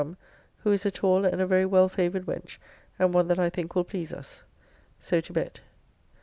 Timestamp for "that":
3.27-3.37